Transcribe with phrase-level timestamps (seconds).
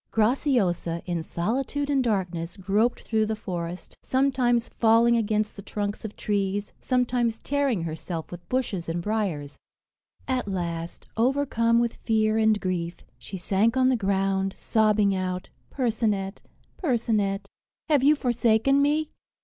[0.11, 6.15] Graciosa, in solitude and darkness, groped through the forest, sometimes falling against the trunks of
[6.15, 9.59] trees, sometimes tearing herself with bushes and briers;
[10.27, 16.41] at last, overcome with fear and grief, she sank on the ground, sobbing out, "Percinet,
[16.81, 17.45] Percinet,
[17.87, 19.11] have you forsaken me?"